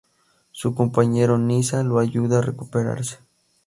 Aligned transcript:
Su 0.49 0.73
compañero, 0.73 1.37
"Nyssa", 1.37 1.83
lo 1.83 1.99
ayuda 1.99 2.39
a 2.39 2.41
recuperarse. 2.41 3.19